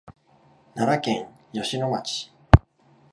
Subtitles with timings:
[0.73, 2.31] 奈良県吉野町